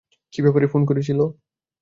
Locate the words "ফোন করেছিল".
0.67-1.19